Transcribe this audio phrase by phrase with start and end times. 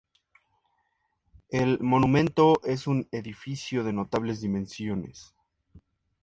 [1.51, 5.35] El monumento es un edificio de notables dimensiones.